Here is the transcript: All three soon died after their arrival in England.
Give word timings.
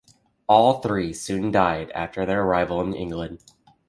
All 0.49 0.79
three 0.81 1.13
soon 1.13 1.51
died 1.51 1.91
after 1.91 2.25
their 2.25 2.41
arrival 2.41 2.81
in 2.81 2.95
England. 2.95 3.37